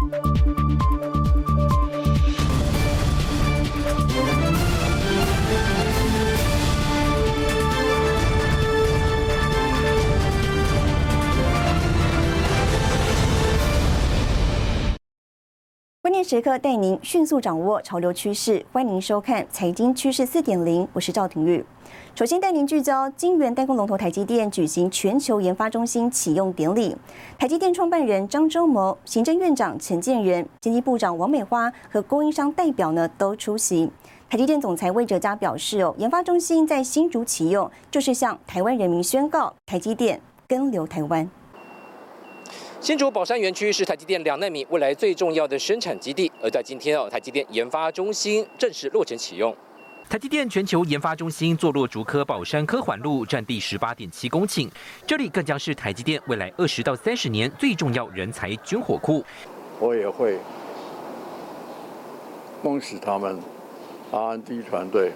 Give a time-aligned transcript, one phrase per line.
[0.00, 0.10] 关
[16.10, 21.62] 键时刻带您迅速掌握潮流趋势，欢迎收看《财经趋势四点零》，我是赵廷玉。
[22.14, 26.94] 首先带您聚焦晶圆代工龙头台积电举行全球研发中心启用典礼，
[27.38, 33.88] 台积电创办人张忠谋、行政院长陈建仁、经济部长王美花和供应商代表呢都出席。
[34.28, 41.28] 台积电总裁魏哲嘉表示，哦，研发中心在新竹启用，就是向台湾人民宣告台积电跟留台湾。
[42.80, 49.54] 新竹宝山园区是台积电两纳米未来最重要的生产基地，而在今天哦，台积电研发中心正式落成启用。
[50.10, 54.68] 台积电全球研发中心坐落竹科宝山科环路，占地十八点七公顷，
[55.06, 59.24] 这里更将是台积电未来二十到三十年最重要人才军火库。
[59.78, 60.36] 我也会
[62.60, 63.38] 恭喜他们
[64.10, 65.12] R&D 团队。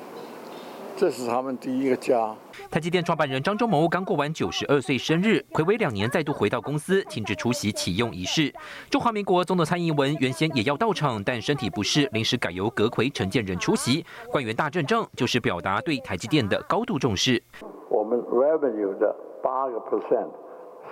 [0.97, 2.35] 这是他们第一个家。
[2.71, 8.53] 台积电创办人张忠谋刚过完九十二岁生日，暌违两年再度回到公司，亲自出席启用仪式。
[8.89, 14.07] 中华民国总统蔡英文原先也要到场，但身体不适，临时改由阁魁陈建仁出席。
[14.31, 17.43] 官员大阵仗，就是表达对台积电的高度重视。
[17.89, 20.29] 我们 revenue 的八个 percent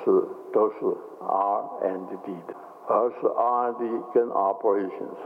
[0.04, 0.10] 是
[0.52, 0.74] 都是
[1.20, 2.54] R&D 的，
[2.88, 5.16] 而是 R&D 跟 operations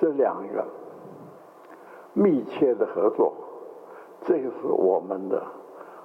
[0.00, 0.66] 这两个
[2.14, 3.32] 密切的合作。
[4.26, 5.42] 这个是我们的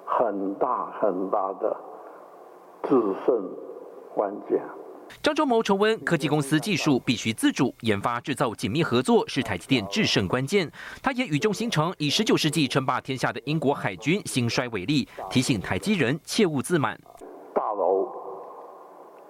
[0.05, 1.75] 很大很大的
[2.83, 3.49] 制胜
[4.15, 4.61] 关键。
[5.23, 10.69] 张忠谋重温科技公司技术必须自主研发制造，紧密合作是台积电制胜关键。
[11.01, 16.99] 他也语重心长，以十九世纪称霸天下的英国海军兴衰为例，提醒台积人切勿自满。
[17.53, 18.11] 大楼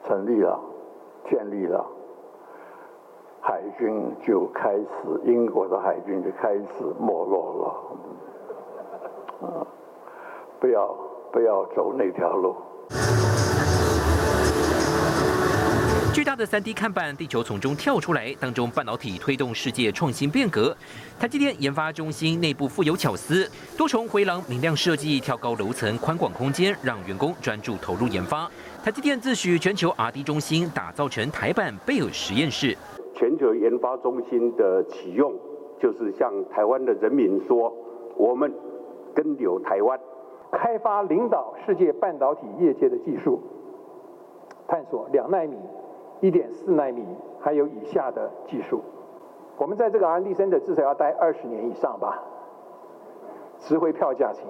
[0.04, 0.60] 成立了，
[1.30, 1.86] 建立了，
[3.40, 4.88] 海军就开始，
[5.26, 8.17] 英国的海军就开始没落了。
[9.42, 9.66] 啊，
[10.60, 10.88] 不要
[11.32, 12.56] 不要走那条路。
[16.14, 20.76] 巨大的三 D 看板，地球从中跳出来，当中半导体推动世界创新变革。
[21.20, 23.48] 台积电研发中心内部富有巧思，
[23.78, 28.50] 多重回廊明亮设计，跳高楼层，宽广空间，让员工专注投入研发。
[28.84, 32.76] 台积电自诩全球 R&D 中心，打造成台版贝尔实验室。
[33.14, 35.32] 全球研发中心的启用，
[35.80, 37.72] 就是向台湾的人民说，
[38.16, 38.52] 我们。
[39.18, 40.00] 跟留台湾，
[40.52, 43.40] 开发领导世界半导体业界的技术，
[44.68, 45.58] 探索两纳米、
[46.22, 47.04] 一点四纳米
[47.42, 48.80] 还有以下的技术。
[49.58, 52.22] 我们在这个 R&D Center 至少要待二十年以上吧，
[53.60, 54.44] 值回票价钱。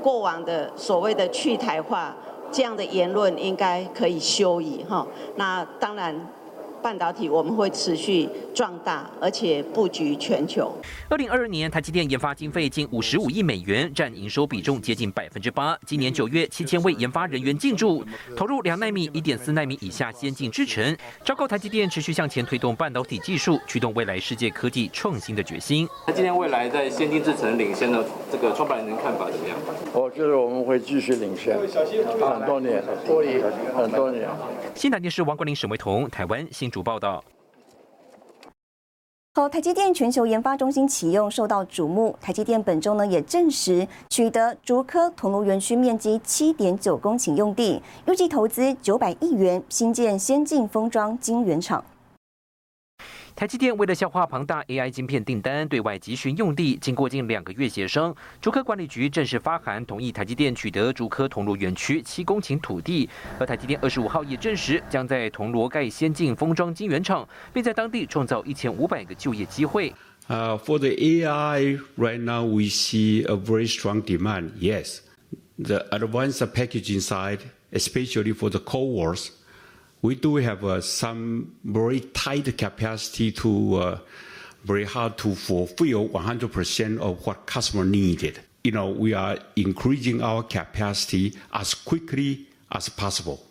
[0.00, 2.14] 过往的所谓的去台化
[2.52, 5.04] 这样的言论，应该可以休矣哈。
[5.34, 6.14] 那当然。
[6.82, 10.76] 半导体我们会持续壮大，而且布局全球。
[11.08, 15.78] 二零二二年，台积电研发经费近五十五亿美元，占营收比重接近百分之八。
[15.86, 18.04] 今年九月，七千位研发人员进驻，
[18.36, 25.88] 投入两纳米、一点四纳米以下先进制程，昭告台积电持续向前推动半导体技术，驱动未来世界科技创新的决心。
[26.08, 29.56] 那今天未来在先进制程领先的这个创办人看法怎么样？
[29.92, 32.82] 我觉得我们会继续领先很多年，
[33.76, 34.28] 很多年。
[34.74, 36.71] 新台电视王国林、沈维彤，台湾新。
[36.72, 37.22] 主报道。
[39.34, 42.14] 好，台积电全球研发中心启用受到瞩目。
[42.20, 51.82] 台积电本周呢也证实取得竹科铜锣园区面积七点九公顷用地，预计投资九百亿元新建先进封装晶圆厂。
[53.42, 56.78] 台积电为了消化庞大 AI 晶片订单，对外急寻用地。
[56.80, 63.10] 经过近两个月协商，竹科管理局正式发函同意台积电取得竹科铜锣园区七公顷土地。
[63.40, 69.92] 而台积电二十五号也证实，将在铜锣盖先进封装晶圆厂，并在当地创造一千五百个就业机会。
[70.28, 74.52] Uh, for the AI, right now we see a very strong demand.
[74.60, 75.00] Yes,
[75.58, 77.40] the advanced packaging side,
[77.72, 79.30] especially for the CoWoS.
[80.02, 83.98] We do have uh, some very tight capacity to uh,
[84.64, 88.40] very hard to fulfill 100% of what customer needed.
[88.64, 93.44] You know, we are increasing our capacity as quickly as possible.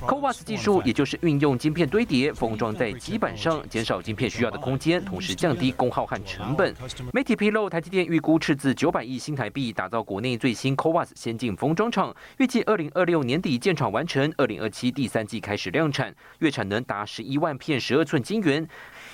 [0.00, 6.74] CoWoS 技术也就是运用晶片堆叠封装在基板上，减少晶片需要的空间，同时降低功耗和成本。
[7.12, 18.68] 媒体披露，台积电预估斥资九百亿新台币打造国内最新 CoWoS 先进封装厂，预计二零二六年底建厂完成，二零二七第三季开始量产，月产能达十一万片十二寸晶圆，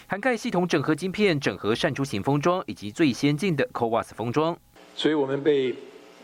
[0.08, 4.56] 涵盖系统整合晶片、整合扇出型封装以及最先进的 CoWoS 封装。
[4.96, 5.74] 所以我们被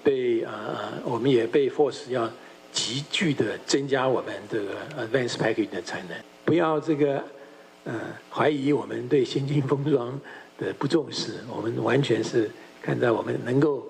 [0.02, 2.28] 被呃，我们也被 force 要。
[2.72, 7.25] 急剧的增加我们这个 advanced packaging 的产能，不要这个
[7.84, 7.94] 呃
[8.31, 10.19] 怀疑我们对先进封装
[10.58, 12.50] 的不重视，我们完全是
[12.82, 13.87] 看在我们能够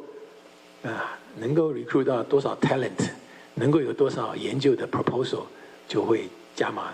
[0.83, 3.11] 啊能够 recruit 到多少 talent，
[3.55, 5.43] 能够有多少研究的 proposal，
[5.87, 6.93] 就会加码。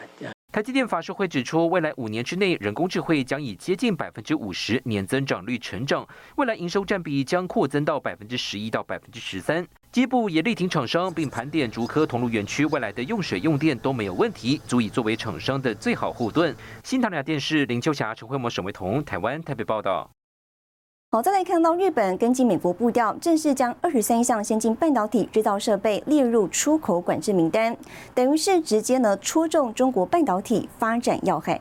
[0.53, 9.67] 台积电法说会指出，未来五年之内，人工智慧将以接近百分之五十年增长率成长，未来营收占比将扩增到百分之十一到百分之十三。
[9.97, 16.55] 基部也力挺厂商，并盘点竹科同路园区未来的用水用电都没有问题，足以作为厂商的最好护盾。
[16.85, 20.11] 新唐亚电视林秋霞、陈慧模、沈维彤，台湾台北报道。
[21.13, 27.75] 好，再来看到日本跟进美国步调，正式将二十三项先进半导体制造设备列入出口管制名单，
[28.15, 31.59] 等于是直接呢戳中中国半导体发展要害。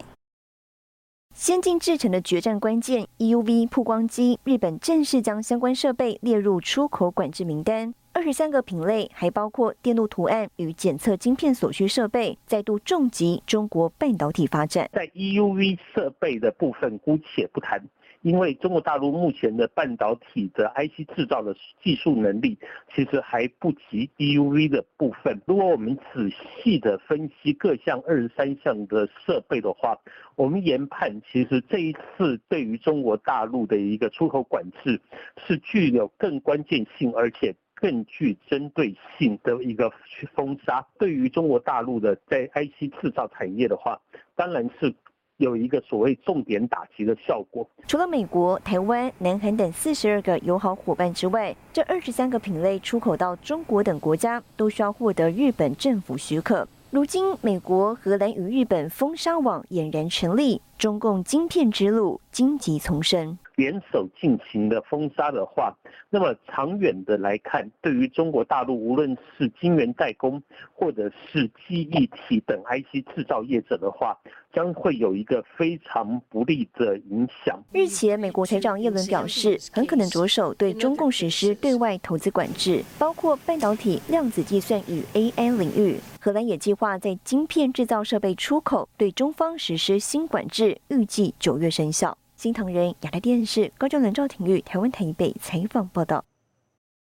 [1.33, 7.93] 先进制程的决战关键 EUV 曝光机，日本正式将相关设备列入出口管制名单。
[8.15, 14.89] 二十三个品类，还包括电路图案与检测晶片所需设备，再度重击中国半导体发展。
[14.94, 17.77] 在 EUV 设备的部分，姑且不谈。
[18.21, 21.53] 因为中国大陆目前的半导体的 IC 制造的
[21.83, 22.57] 技术能力，
[22.95, 25.39] 其实还不及 EUV 的部分。
[25.45, 26.27] 如果我们仔
[26.63, 29.95] 细的分析各项二十三项的设备的话，
[30.35, 35.00] 我们研判，其实这一次对于中国大陆的一个出口管制，
[35.45, 39.92] 是具有更关键性，而且更具针对性的一个
[40.33, 40.86] 封杀。
[40.98, 44.00] 对于中国大陆的在 IC 制造产业的话，
[44.36, 44.94] 当然是。
[45.38, 47.69] 有一个所谓重点打击的效果。
[47.89, 56.66] 除了美国、台湾、南韩等四十二个友好伙伴之外，这二十三个品类出口到中国等国家，都需要获得日本政府许可。
[56.89, 63.38] 如今，美国、荷兰与日本封杀网俨然成立，中共晶片之路荆棘丛生。
[63.56, 65.74] 联手进行的封杀的话，
[66.10, 70.42] 那么长远的来看，对于中国大陆无论是晶圆代工
[70.74, 74.18] 或者是记忆体等 IC 制造业者的话，
[74.54, 77.62] 将会有一个非常不利的影响。
[77.72, 86.00] 日前，美国财长耶伦表示，很可能着手对中共实施对外投资管制，包括半导体、量子计算与 AI 领域。
[86.19, 92.18] 荷兰也计划在晶片制造设备出口对中方实施新管制，预计九月生效。
[92.45, 96.24] 新唐人亚太电视高州人赵廷玉台湾台北采访报道。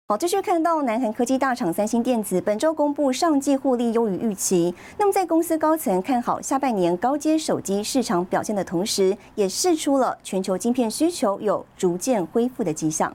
[0.07, 4.73] 好，继续看到南韩科技大厂三星电子本周公布上季获利优于预期。
[4.97, 13.13] 那么在公司高层看好下半年高阶手机市场表现的同时，也试出了全球晶片需求有逐渐恢复的迹象。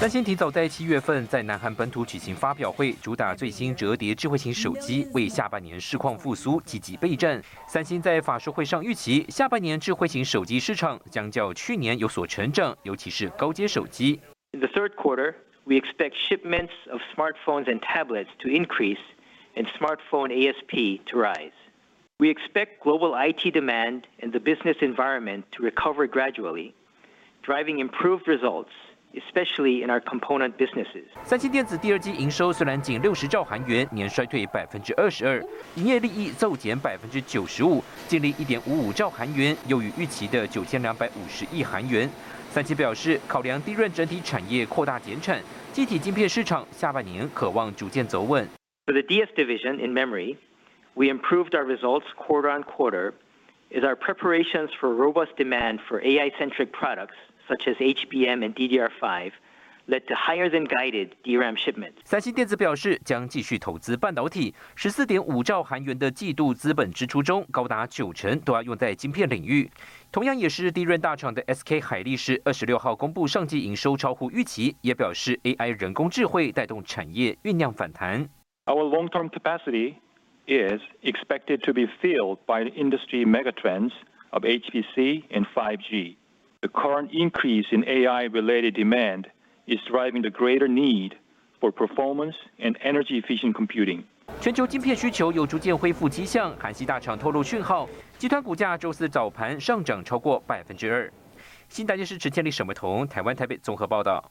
[0.00, 7.40] 三星提早在七月份在南韩本土举行发表会，主打最新折叠智慧型手机，为下半年市况复苏积极备战。
[7.68, 14.20] 三星在法说会上预期，下半年智慧型手机市场将较去年有所成长，尤其是高阶手机。
[14.52, 19.00] In the third quarter, we expect shipments of smartphones and tablets to increase
[19.54, 21.52] and smartphone ASP to rise.
[22.18, 26.74] We expect global IT demand and the business environment to recover gradually,
[27.42, 28.72] driving improved results.
[29.14, 31.04] Especially in our component businesses.
[31.24, 35.42] 三星电子第二季营收虽然仅六十兆韩元，年衰退百分之二十二，
[35.76, 42.08] 营业利益骤减百分之九十五，净利一点五五兆韩元，优于预期的九千两百五十亿韩元。
[42.50, 45.40] 三星表示，考量低润整体产业扩大减产，
[45.72, 48.48] 机体晶片市场下半年渴望逐渐走稳。
[48.86, 50.36] For the DS division in memory,
[50.94, 53.12] we improved our results quarter on quarter.
[53.70, 57.16] Is our preparations for robust demand for AI-centric products
[57.48, 59.32] such as HBM and DDR5
[59.86, 61.96] led to higher than guided DRAM shipments.
[62.04, 69.70] 三星电子表示，将继续投资半导体，十四点五兆韩元的季度资本支出中，高达九成都要用在晶片领域。
[70.10, 78.26] 同样也是低润大厂的 SK 海力士，二十六号公布上季营收超乎预期，也表示 AI 人工智慧带动产业酝酿反弹。
[78.64, 79.96] Our long-term capacity
[80.46, 83.92] is expected to be filled by the industry megatrends
[84.30, 86.16] of HPC and 5G.
[86.64, 89.24] The current increase in AI-related demand
[89.66, 91.10] is driving the greater need
[91.60, 94.04] for performance and energy-efficient computing.
[94.40, 101.12] 全球晶片需求有逐渐恢复迹象，韩系大厂透露讯号，集团股价周四早盘上涨超过百分之二。
[101.68, 104.24] 新台电视持建立沈伟彤，台湾台北综合报道。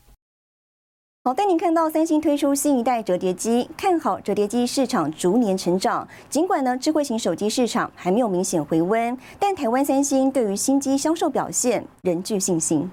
[1.26, 6.06] 好，带您看到三星推出新一代折叠机，看好折叠机市场逐年成长。
[6.30, 12.92] 尽管呢，智慧型手机市场还没有明显回温，但台湾三星对于新机销售表现仍具信心。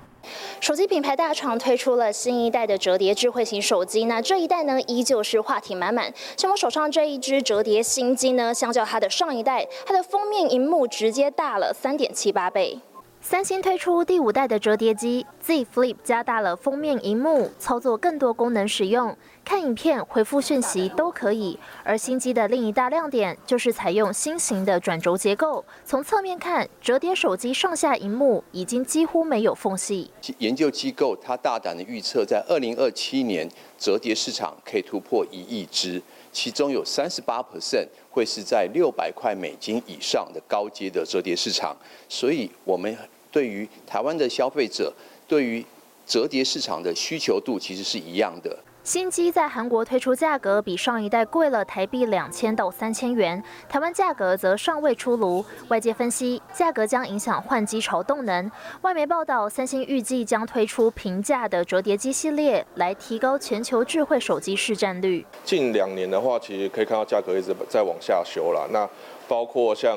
[0.60, 6.14] 手机品牌大厂推出了新一代的折叠智慧型手机，那这一代呢，依旧是话题满满。
[6.36, 12.78] 像我手上这一只折叠新机呢，相较它的上一代，它的封面荧幕直接大了三点七八倍。
[13.22, 21.58] 三星推出第五代的折叠机 Z Flip，加大了封面荧幕，操作更多功能使用，看影片、回复讯息都可以。
[21.84, 30.10] 而新机的另一大亮点就是采用新型的转轴结构，从侧面看，折叠手机上下荧幕已经几乎没有缝隙。
[30.38, 33.46] 研究机构它大胆的预测，在二零二七年
[33.78, 41.76] 折叠市场可以突破一亿只，其中有三十八 percent 会是在六百块美金以上的高阶的折叠市场，
[42.08, 42.96] 所以我们。
[43.32, 44.92] 对于台湾的消费者，
[45.28, 45.64] 对于
[46.04, 48.58] 折叠市场的需求度其实是一样的。
[48.90, 55.44] 新机在韩国推出价格比上一代贵了台币两千到三千元，台湾价格则尚未出炉。
[55.68, 58.50] 外界分析，价格将影响换机潮动能。
[58.82, 65.24] 外媒报道，三星预计将推出平价的折叠机系列，来提高全球智慧手机市占率。
[65.44, 68.66] 近两年的话，其实可以看到价格一直在往下修了。
[68.72, 68.90] 那
[69.30, 69.96] 包括像。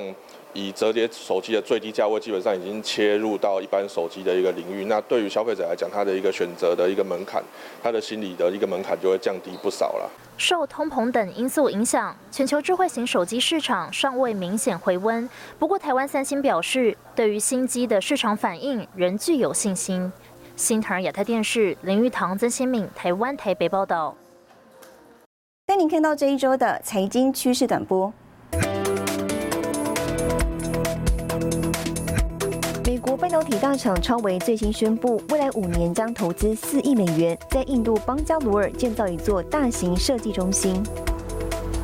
[0.56, 4.86] 以折叠手机的最低价位，基本上已经切入到一般手机的一个领域。
[4.86, 7.44] 那对于消费者来讲，他的一个选择的一个门槛，
[7.82, 10.08] 他的心理的一个门槛就会降低不少了。
[10.38, 15.28] 受通膨等因素影响，全球智慧型手机市场尚未明显回温。
[15.58, 20.14] 不过，台湾三星表示，对于新机的市场反应仍具有信心。
[20.56, 24.16] 新唐亚太电视林玉堂、曾新敏，台湾台北报道。
[25.66, 28.14] 带您看到这一周的财经趋势短波。
[33.18, 40.82] 半导体大厂超维最新宣布，未来五年将投资四亿美元，在印度邦加罗尔建造一座大型设计中心。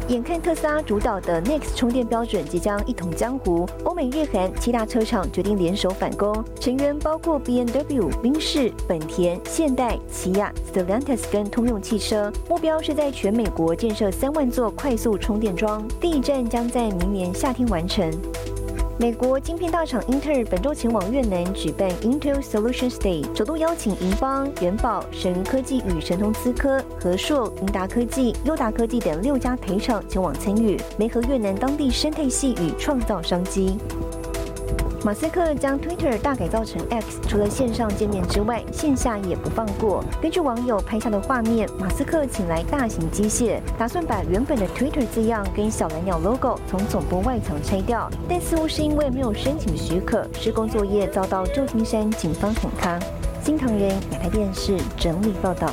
[0.07, 18.11] 眼看特斯拉主导的 Next 充电标准即将一统江湖，欧美日韩七大车厂决定联手反攻，成员包括 B M W、宾士、本田、现代、起亚、Stellantis 跟通用汽车，目标是在全美国建设三万座快速充电桩，第一站将在明年夏天完成。
[19.01, 33.77] 美国晶片大厂英特尔本周前往越南举办 Intel Solutions Day，首度邀请银邦、元宝、神科技与神通资科、和硕、英达科技、优达科技等六家台厂前往参与，联合越南当地生态系与创造商机。
[35.01, 40.03] 马斯克将 Twitter 大改造成 X，除了线上见面之外，线下也不放过。
[40.21, 52.99] 根据网友拍下的画面，马斯克请来大型机械，打算把原本的 Twitter 字样跟小蓝鸟 logo 从总部外墙拆掉，但似乎是因为没有申请许可，施工作业遭到旧金山警方喊卡。
[53.41, 55.71] 新唐人亚太电视整理报道。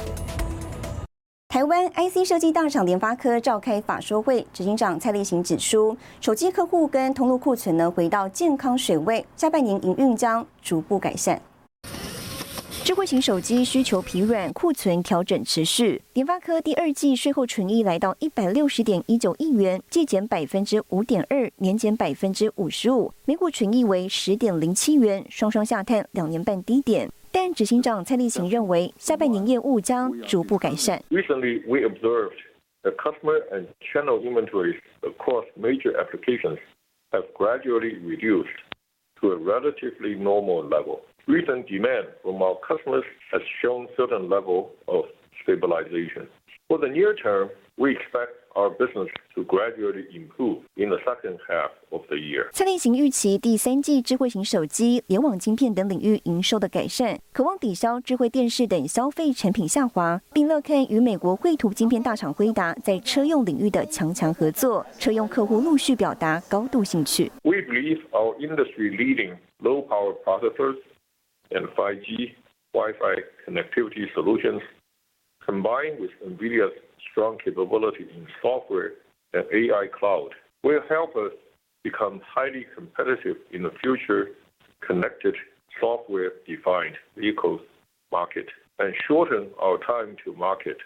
[1.57, 11.41] 台湾 IC 设计大厂联发科召开法说会，执行长蔡立行指出，手机客户跟通路库存呢回到健康水位，下半年营运将逐步改善。
[12.85, 16.03] 智慧型手机需求疲软，库存调整持续。
[16.13, 27.11] 联发科第二季税后纯益来到一百六十点一九亿元，季减百分之五点二，年减百分之五十五，每股纯益为十点零七元，双双下探两年半低点。
[27.36, 31.02] 但执行长蔡立行认为，下半年业务将逐步改善。
[31.10, 32.36] Recently, we observed
[32.84, 36.60] that customer and channel inventories across major applications
[37.12, 38.50] have gradually reduced
[39.22, 41.02] to a relatively normal level.
[41.28, 45.06] Recent demand from our customers has shown certain level of
[45.44, 46.28] stabilization.
[46.68, 51.71] For the near term, we expect our business to gradually improve in the second half
[51.91, 52.49] of the year.
[52.53, 64.85] 蔡立行预期第三季智慧型手机、联网晶片等领域营收的改善，渴望抵消智慧电视等消费产品下滑，并乐看与美国绘图晶片大厂辉达在车用领域的强强合作。
[64.99, 67.31] 车用客户陆续表达高度兴趣。
[67.43, 70.77] We believe our industry-leading low-power processors
[71.51, 72.33] and 5G
[72.73, 74.63] Wi-Fi connectivity solutions,
[75.47, 76.73] combined with NVIDIA's
[77.16, 78.94] strong capability in software
[79.34, 80.32] and AI cloud
[80.64, 81.34] will help us
[81.84, 84.30] become highly competitive in the future
[84.86, 85.36] connected
[85.80, 87.62] software-defined vehicles
[88.12, 90.78] market and shorten our time to market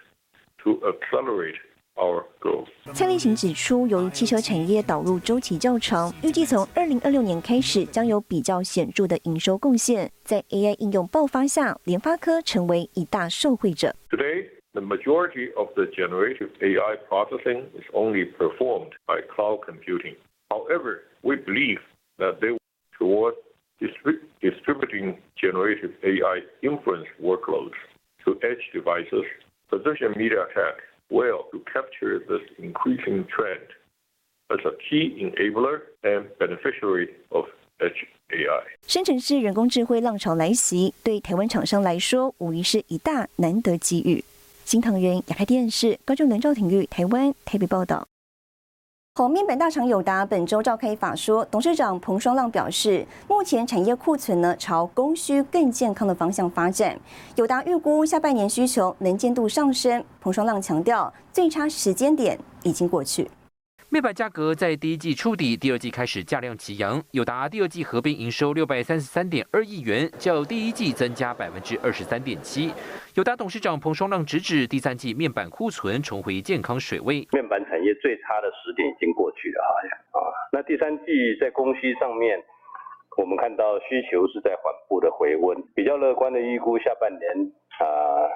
[0.63, 1.55] to accelerate
[1.97, 2.67] our growth.
[2.93, 10.11] 蔡立行指出，由于汽车产业导入周期较长，预计从二零二六年开始将有比较显着的营收贡献。
[10.23, 13.95] 在 AI 应用爆发下，联发科成为一大受惠者。
[14.09, 20.15] Today, the majority of the generative AI processing is only performed by cloud computing.
[20.49, 21.79] However, we believe
[22.17, 22.57] that they
[22.97, 23.35] toward
[24.41, 27.77] distributing generative AI inference workloads
[28.23, 29.25] to edge devices,
[29.69, 30.75] position MediaTek
[31.09, 33.67] well to capture this increasing trend
[34.51, 37.45] as a key enabler and beneficiary of
[37.81, 38.63] edge AI.
[38.87, 44.23] 生成式人工智慧浪潮来袭，对台湾厂商来说，无疑是一大难得机遇。
[44.70, 48.06] 新唐人亚太电视高中梁兆廷玉台湾台北报道。
[49.16, 56.96] 红，面板大厂友达本周召开法说，董事长彭双浪表示，目前产业库存呢朝供需更健康的方向发展。
[57.34, 60.04] 友达预估下半年需求能见度上升。
[60.20, 63.28] 彭双浪强调，最差时间点已经过去。
[63.92, 67.02] 面板价格在第一季触底，第二季开始价量齐扬。
[67.10, 72.72] 友达第二季合并营收六百三十三点二亿元，较第一季增加百分之二十三点七。
[73.16, 77.26] 友达董事长彭双浪直指，第三季面板库存重回健康水位。
[77.32, 79.74] 面板产业最差的时点已经过去了啊！
[80.14, 80.18] 啊，
[80.52, 82.38] 那第三季在供需上面，
[83.18, 88.30] 我们看到需求是在缓步的回温，比较乐观的预估下半年啊。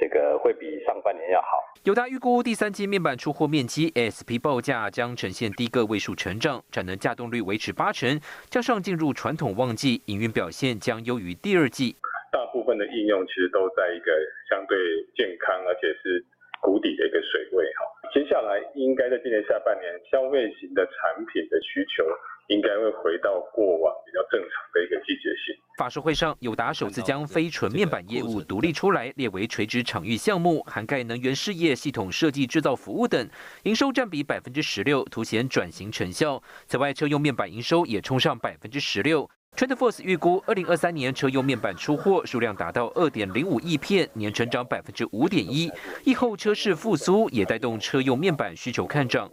[0.00, 1.62] 这个会比上半年要好。
[1.84, 11.94] 友达预估第三季面板出货面积 SP 报价将呈现低个位数成长，产能稼动率维持八成，加上进入传统旺季，营运表现将优于第二季。
[12.32, 14.10] 大部分的应用其实都在一个
[14.50, 14.76] 相对
[15.14, 16.24] 健康而且是
[16.60, 17.86] 谷底的一个水位哈。
[18.12, 22.02] 接下来应该在今年下半年，消费型的产品的需求。
[22.48, 25.54] 应该会回到过往比较正常的一个季节性。
[25.76, 33.28] 法说会上，友达首次将非纯面板业务独立出来，列为垂直场域项目，涵盖能源事业、系统设计、制造服务等，
[33.64, 36.40] 营收占比百分之十六，凸显转型成效。
[36.66, 39.28] 此外，车用面板营收也冲上百分之十六。
[39.56, 45.70] TrendForce 预估，二零二三年车用面板出货数量达到二点零五亿片，年成长百分之五点一。
[46.04, 49.30] 疫后车市复苏，也带动车用面板需求看涨。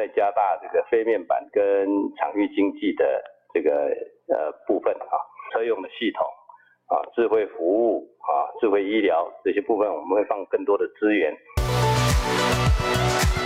[0.00, 3.70] 再加大这个非面板跟场域经济的这个
[4.32, 5.12] 呃部分啊，
[5.52, 6.24] 车用的系统
[6.88, 11.36] 啊，智慧服务啊，智慧医疗这些部分，我们会放更多的资源。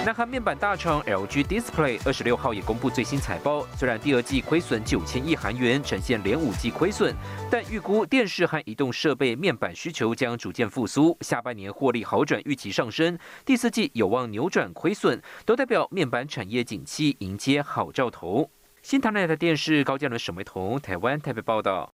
[0.05, 7.15] 南韩面板大厂 LG Display 二十六号也公布最新财报，虽然第二季亏损九千亿韩元，呈现连五季亏损，
[7.51, 18.51] 但预估电视和移动设备面板需求将逐渐复苏，下半年获利好转，预期上升，第四季有望扭转亏损，都代表面板产业景气迎接好兆头。
[18.83, 21.94] 新唐人的电视高阶人沈维彤，台湾台北报道。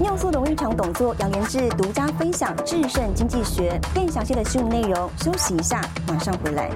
[0.00, 5.10] 尿素的胃肠动作，杨延志独家分享制胜经济学，更详细的新闻内容。
[5.22, 6.70] 休息一下，马上回来。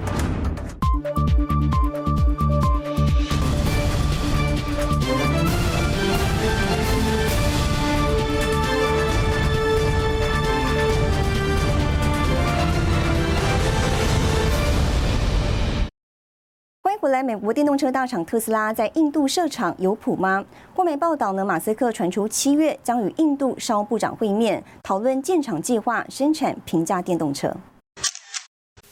[17.05, 20.43] 回来，美国电动车大厂特斯拉在印度设厂有谱吗？
[20.77, 27.55] 外媒报道呢，马斯克传出七月将与印度商务部长会面，讨论建厂计划、生产平价电动车。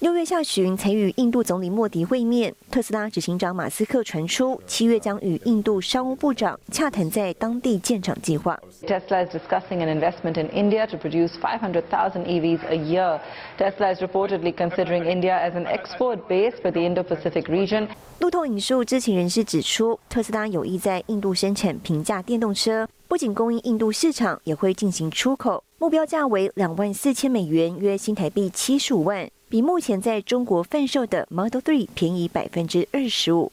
[0.02, 2.52] 六月下旬曾与印度总理莫迪会面。
[2.72, 8.60] 特斯拉执行长马斯克传出，七月将与印度商务部长洽谈在当地建厂计划。
[8.84, 13.20] Tesla is discussing an investment in India to produce 500,000 EVs a year.
[13.56, 17.86] Tesla is reportedly considering India as an export base for the Indo-Pacific region.
[18.18, 29.30] 路透引述知情人士指出，特斯拉有意在印度生产平价电动车，不仅供应印度市场，也会进行出口，目标价为两万四千美元，约新台币七十五万。
[29.52, 33.52] 比目前在中国贩售的 Model 3便宜百分之二十五。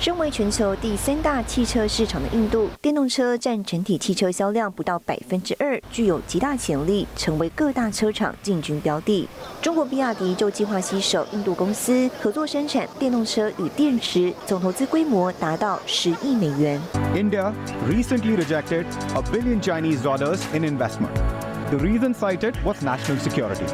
[0.00, 9.28] 身为全球第三大汽车市场的印度，电动车占整体汽车销量不到百分之二，具有极大潜力，成为各大车厂进军标的。
[9.60, 16.80] 中国比亚迪就计划携手印度公司合作生产电动车与电池，总投资规模达到十亿美元。
[17.12, 17.52] India
[17.90, 18.84] recently rejected
[19.16, 21.10] a billion Chinese dollars in investment.
[21.70, 23.64] The reason cited was national security.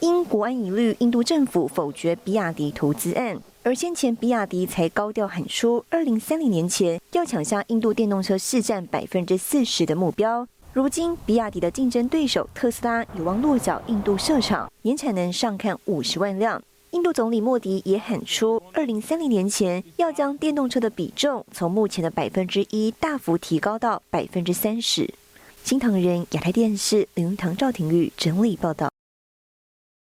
[0.00, 3.36] 因国安疑虑，印度政府否决比亚迪投资案。
[3.64, 10.46] 而先前比亚迪才高调喊出，二零三零年前要抢下印度电动车市占百分之四十的目标。
[10.72, 16.62] 如今，比亚迪的竞争对手特斯拉有望落脚印度设厂，年产能上看五十万辆。
[16.92, 25.12] 印度总理莫迪也喊出，二零三零年前要将电动车的比重从目前的百分之一大幅提高到百分之三十。
[25.64, 28.88] 新唐人亚太电视林堂赵廷玉整理报道。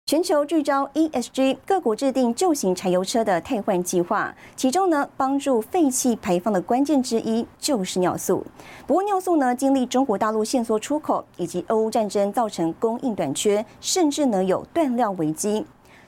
[0.08, 4.34] 全球聚焦 ESG，各国制定旧型柴油车的替换计划。
[4.56, 8.42] 其中呢，帮助废气排放的关键之一就是尿素。
[8.86, 15.66] 不过尿素呢，经历中国大陆限缩出口以及俄乌战争造成供应短缺，甚至呢有断料危机。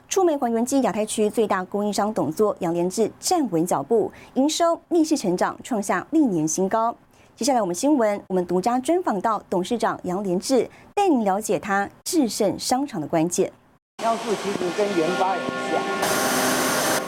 [0.08, 6.96] 触媒还原机亚太区最大供应商董座杨连志站稳脚步，营收逆势成长，创下历年新高。
[7.36, 13.52] 接下来我们新闻，我们独家专访到董事长杨连志，带您了解他制胜商场的关键。
[14.00, 15.78] 尿素其实跟盐巴很像，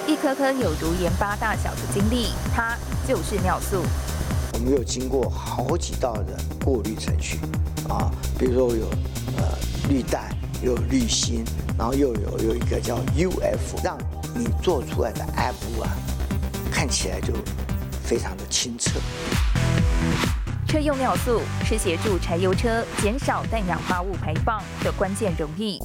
[0.07, 2.77] 一颗颗有如盐巴大小的晶粒，它
[3.09, 3.83] 就是尿素。
[4.53, 7.39] 我们有经过好几道的过滤程序
[7.89, 8.85] 啊，比如说有
[9.39, 11.43] 呃滤袋有滤芯，
[11.79, 13.97] 然后又有有一个叫 UF，让
[14.35, 15.89] 你做出来的 App 啊，
[16.71, 17.33] 看起来就
[18.05, 19.01] 非常的清澈。
[20.69, 25.79] 车用尿素是协助柴油车减少氮氧化物排放的关键溶液。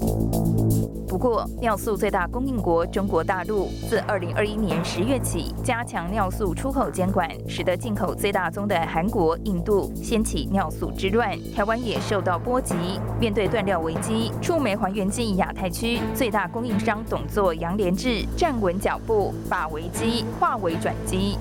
[1.17, 12.75] 不过，尿素最大供应国中国大陆自二零二一年十月起加强尿素出口监管，使得进口最大宗的韩国、印度掀起尿素之乱，台湾也受到波及。
[13.19, 21.39] 面对断料危机，触媒还原剂亚太区最大供应商董座杨连志站稳脚步，把危机化为转机。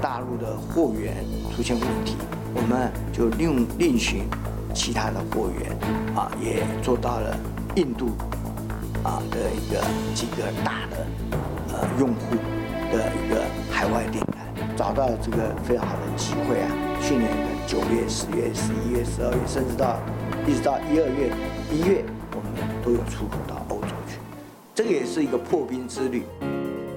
[0.00, 1.14] 大陆的货源
[1.54, 2.14] 出现问题。
[2.54, 4.24] 我们就另另寻
[4.72, 7.36] 其他的货源啊，也做到了
[7.76, 8.08] 印度
[9.04, 9.80] 啊的一个
[10.14, 11.06] 几个大的
[11.68, 12.34] 呃用户
[12.90, 16.70] 的一个海外订单，找到这个非常好的机会啊。
[17.00, 20.00] 去年的九月、十月、十一月、十二月，甚至到
[20.46, 21.30] 一直到一二月、
[21.70, 22.02] 一月，
[22.34, 22.50] 我们
[22.82, 24.18] 都有出口到欧洲去，
[24.74, 26.24] 这个也是一个破冰之旅。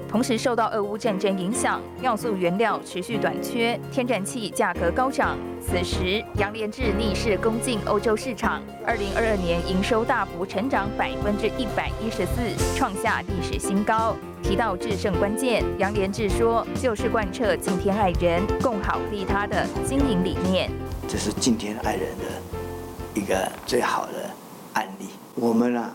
[0.10, 5.38] 同时受到俄乌战争影响，尿素原料持续短缺，天然气价格高涨。
[5.62, 14.16] 此时，杨连志逆势攻进欧洲市场，二零二二年营收大幅成长百分之一百一十四，创下历史新高。
[14.42, 20.72] 提到制胜关键，杨连志说，就是贯彻敬天爱人、共好利他的经营理念。
[21.06, 24.30] 这是敬天爱人的一个最好的
[24.74, 25.08] 案例。
[25.36, 25.92] 我们呢，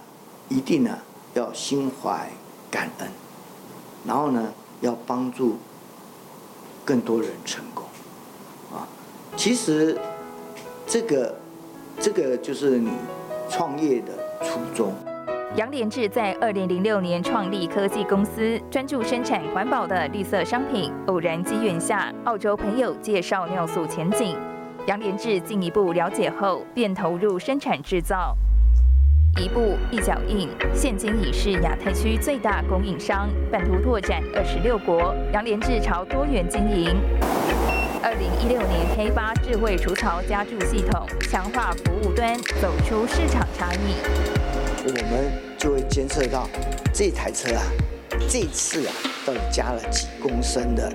[0.51, 0.99] 一定呢
[1.33, 2.29] 要心怀
[2.71, 3.09] 感恩。
[4.07, 5.59] 然后呢，要帮助
[6.85, 7.85] 更多人成功，
[8.73, 8.87] 啊，
[9.37, 9.97] 其实
[10.87, 11.35] 这个
[12.01, 12.91] 这个就是你
[13.49, 14.13] 创业的
[14.43, 14.93] 初衷。
[15.55, 20.91] 杨连志在二零零六年创立科技公司，专注生产环保的绿色商品。
[21.07, 24.37] 偶然机缘下，澳洲朋友介绍尿素前景，
[24.87, 28.35] 杨连志进一步了解后，便投入生产制造。
[29.41, 35.15] 一步一脚印，现今已是亚太区最大供应商，版图拓展二十六国。
[35.33, 36.95] 杨连志朝多元经营。
[38.03, 43.97] 二零一六年开发智慧除槽加注系统，强化服务端，走出市场差异。
[44.85, 46.47] 我们就会监测到
[46.93, 47.63] 这台车啊，
[48.29, 48.93] 这次啊
[49.25, 50.93] 到底加了几公升的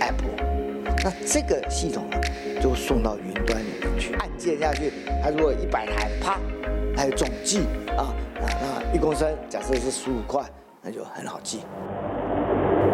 [0.00, 2.16] Apple，那这个系统呢
[2.62, 4.90] 就送到云端里面去，按键下去，
[5.22, 6.40] 它如果一百台，啪。
[6.96, 7.60] 还有总计
[7.96, 10.42] 啊，那一公升假设是十五块，
[10.80, 11.60] 那就很好记。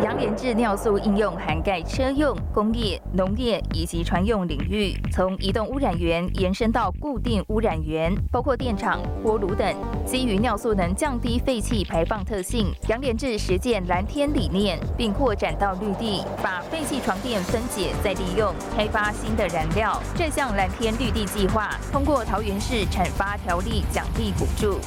[0.02, 9.74] 杨连志尿素应用涵盖车用、工业、农业以及船用领域，从移动污染源延伸到固定污染源，包括电厂、锅炉等。
[10.06, 20.00] 基于尿素能降低废气排放特性，杨连志实践蓝天理念，并扩展到绿地，把废气床垫分解再利用，开发新的燃料。
[20.16, 24.78] 这项蓝天绿地计划通过桃园市产发条例奖励补助。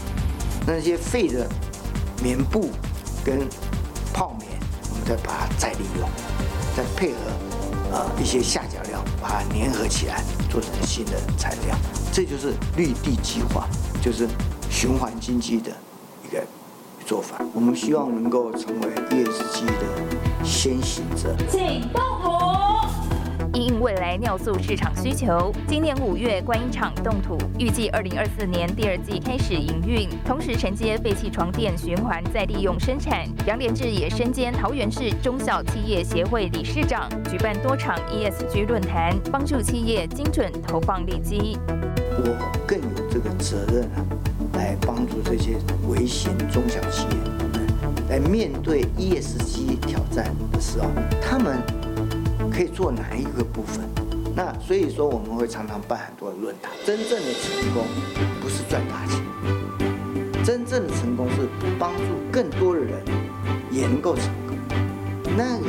[0.66, 1.48] 那些废的
[2.24, 2.72] 棉布
[3.24, 3.48] 跟
[4.12, 4.53] 泡棉。
[5.04, 6.10] 再把它再利用，
[6.76, 7.18] 再配合
[7.92, 11.76] 呃一些下脚料，把它粘合起来，做成新的材料。
[12.12, 13.68] 这就是绿地计划，
[14.02, 14.28] 就是
[14.70, 15.72] 循环经济的
[16.24, 16.42] 一个
[17.06, 17.44] 做法。
[17.54, 21.36] 我们希望能够成为 ESG 的先行者。
[21.52, 22.33] 请动土。
[23.54, 33.28] 因应未来尿素市场需求，今年五月观音厂动土，预计二零二四年第二季开始营运，同时承接废弃床垫循环再利用生产。
[33.46, 41.56] 杨连志也身兼桃园市中小企业协会理事长，举办多场 ESG 论坛，帮助企业精准投放利基。
[42.18, 44.02] 我更有这个责任啊，
[44.54, 50.88] 来帮助这些微型中小企业，来面对 ESG 挑战的时候，
[51.22, 51.62] 他们。
[52.54, 53.84] 可以做哪一个部分？
[54.36, 56.72] 那所以说我们会常常办很多的论坛。
[56.86, 57.84] 真正的成功
[58.42, 59.24] 不是赚大钱，
[60.44, 61.48] 真正的成功是
[61.80, 63.04] 帮助更多的人
[63.72, 64.56] 也能够成功。
[65.36, 65.66] 那个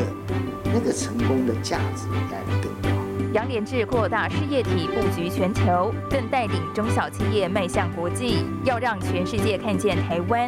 [0.64, 2.90] 那个成功的价值来得更高。
[3.32, 10.46] 杨连志扩大事业体布局全球，更带领中小企业迈向国际，要让全世界看见台湾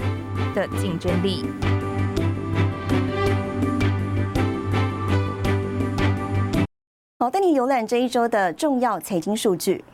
[0.55, 1.47] 的竞争力。
[7.27, 9.85] 好，带你浏览这一周的重要财经数据。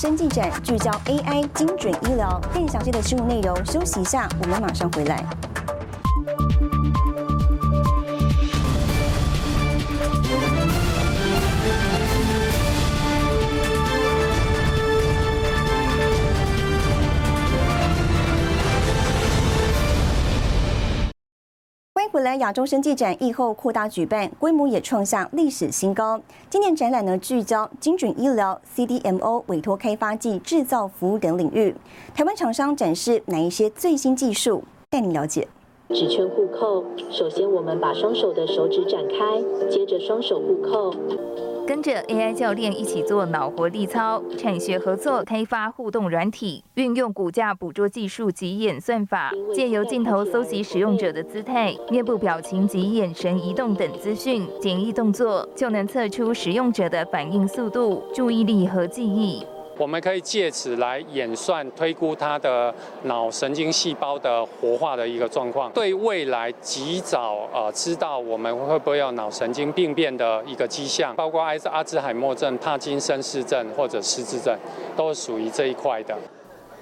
[0.00, 2.40] 生技展，聚焦 AI 精准医疗。
[2.54, 5.24] 更详细的新闻内容，休息一下，我们马上回来。
[22.18, 26.20] 未来，亚洲生技展疫后扩大举办，规模也创下历史新高。
[26.50, 31.72] 今年展览呢聚焦精准医疗、CDMO 委托开发及制造服务等领域。
[32.16, 34.64] 台湾厂商展示哪一些最新技术？
[34.90, 35.46] 带你了解。
[35.90, 40.92] 指圈互扣，首先我们把双手的手指展开，接着双手互扣。
[41.68, 59.44] 跟着 AI 教练一起做脑活力操，产学合作开发互动软体，运用骨架捕捉技术及演算法，借由镜头搜集使用者的姿态、面部表情及眼神移动等资讯，简易动作就能测出使用者的反应速度、注意力和记忆。
[59.78, 74.58] 我们可以借此来演算、推估它的脑神经细胞的活化的一个状况，对未来及早呃知道我们会不会有脑神经病变的一个迹象，包括阿阿兹海默症、帕金森氏症或者失智症，
[74.96, 76.16] 都属于这一块的。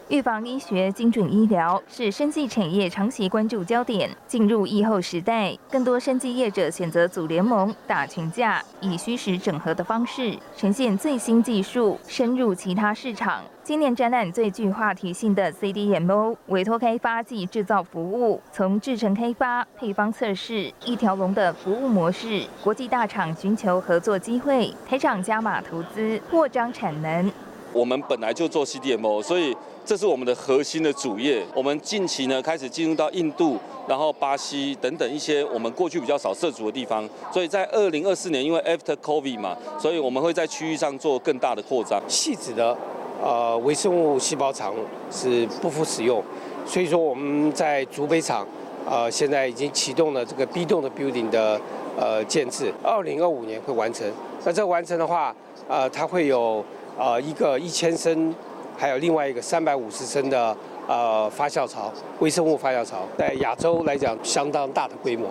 [0.09, 4.09] 预防医学、精准医疗是生技产业长期关注焦点。
[4.29, 13.43] 进入疫后时代，更多生技业者选择组联盟、打群架，以虚实整合的方式呈现最新技术，深入其他市场。
[13.65, 27.29] 今年展览最具话题性的 CDMO 委托开发及制造服务，从制程开发、配方测试一条龙的服务模式，国际大厂寻求合作机会，台厂加码投资，扩张产能。
[27.73, 29.55] 我们本来就做 CDMO，所以
[29.87, 31.47] 这是我们的核心的主业。
[31.55, 37.09] 我们近期呢开始进入到印度，然后巴西等等一些我们过去比较少涉足的地方。
[37.33, 42.03] 所以在二零二四年，因为 After COVID 嘛，所以我们会在区域上做更大的扩张。
[42.09, 42.77] 细致的
[43.23, 44.75] 呃微生物细胞厂
[45.13, 46.21] 是不敷使用，
[46.67, 48.45] 所以说我们在竹北厂
[48.91, 51.61] 呃现在已经启动了这个 B 栋的 building 的
[51.97, 54.05] 呃建制，二零二五年会完成。
[54.45, 55.33] 那这完成的话，
[55.69, 56.65] 呃它会有。
[56.99, 58.35] 呃，一个一千升，
[58.77, 65.29] 还有另外一个三百五十升的呃发酵槽，微生物发酵槽，在亚洲来讲相当大的规模。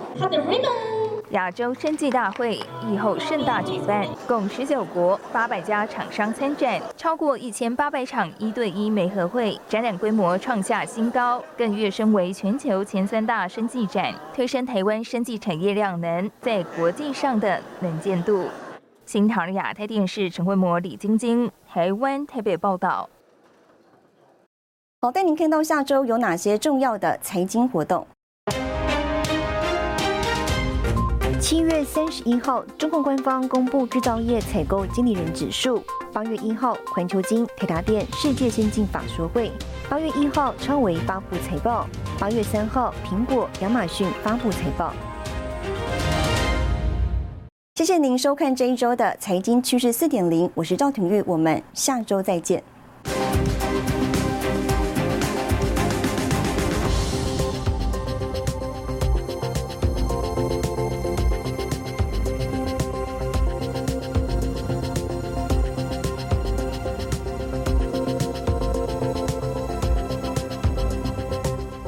[1.31, 18.45] 亚洲生技大会以后盛大举办，共十九国八百家厂商参展，超过一千八百场一对一媒合会，展览规模创下新高，更跃升为全球前三大生技展，推升台湾生技产业量能在国际上的能见度。
[19.05, 23.09] 新唐亚太电视陈慧模、李晶晶，台湾台北报道。
[25.05, 28.07] 好，带您看到下周有哪些重要的财经活动。
[31.39, 35.79] 七月三十一号，中共官方公布制造业采购经理人指数。
[36.11, 39.51] 八月一号，环球金、台达电世界先进法说会。
[39.87, 41.87] 八月一号，超维发布财报。
[42.17, 44.91] 八月三号，苹果、亚马逊发布财报。
[47.75, 52.63] 谢谢您收看这一周的财经趋势四点零，我是赵廷玉，我们下周再见。